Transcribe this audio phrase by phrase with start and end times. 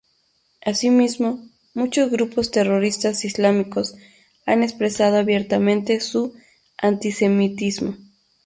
[0.65, 1.45] Asimismo,
[1.75, 3.93] muchos grupos terroristas islámicos
[4.47, 6.33] han expresado abiertamente su
[6.79, 7.95] antisemitismo.